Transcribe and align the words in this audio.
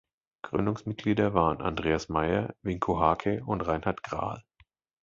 Gründungsmitglieder 0.41 1.35
waren 1.35 1.61
Andreas 1.61 2.09
Maier, 2.09 2.55
Vinko 2.63 2.99
Hake 2.99 3.43
und 3.45 3.61
Reinhardt 3.61 4.01
Grahl. 4.01 4.43